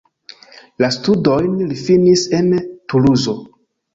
La 0.83 0.89
studojn 0.95 1.59
li 1.73 1.77
finis 1.83 2.25
en 2.39 2.49
Tuluzo. 2.95 3.37